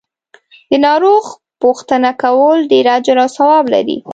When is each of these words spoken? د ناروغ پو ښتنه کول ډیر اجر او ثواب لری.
د 0.69 0.71
ناروغ 0.85 1.23
پو 1.59 1.67
ښتنه 1.79 2.11
کول 2.23 2.57
ډیر 2.71 2.85
اجر 2.97 3.17
او 3.23 3.29
ثواب 3.37 3.65
لری. 3.73 3.97